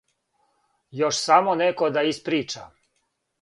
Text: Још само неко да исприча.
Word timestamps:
Још 1.01 1.19
само 1.27 1.55
неко 1.61 1.91
да 1.99 2.05
исприча. 2.13 2.65